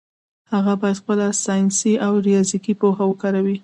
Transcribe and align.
هغه 0.53 0.73
باید 0.81 0.99
خپله 1.01 1.25
ساینسي 1.43 1.93
او 2.05 2.13
ریاضیکي 2.27 2.73
پوهه 2.79 3.03
وکاروي. 3.07 3.57